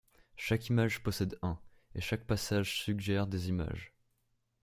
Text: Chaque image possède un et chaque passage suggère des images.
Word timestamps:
Chaque 0.35 0.69
image 0.69 1.03
possède 1.03 1.37
un 1.43 1.59
et 1.93 2.01
chaque 2.01 2.25
passage 2.25 2.81
suggère 2.81 3.27
des 3.27 3.49
images. 3.49 3.93